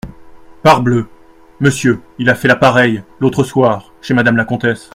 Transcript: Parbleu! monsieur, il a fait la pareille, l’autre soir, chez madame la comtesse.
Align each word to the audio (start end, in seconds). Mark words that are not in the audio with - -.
Parbleu! 0.63 1.05
monsieur, 1.59 1.99
il 2.17 2.31
a 2.31 2.33
fait 2.33 2.47
la 2.47 2.55
pareille, 2.55 3.03
l’autre 3.19 3.43
soir, 3.43 3.93
chez 4.01 4.15
madame 4.15 4.35
la 4.35 4.45
comtesse. 4.45 4.89